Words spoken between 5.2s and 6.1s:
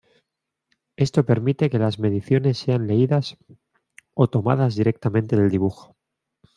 del dibujo.